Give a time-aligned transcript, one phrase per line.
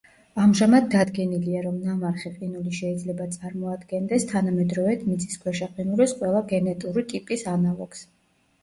[0.43, 8.05] ამჟამად დადგენილია, რომ ნამარხი ყინული შეიძლება წარმოადგენდეს თანამედროვე მიწისქვეშა ყინულის ყველა გენეტური ტიპის ანალოგს.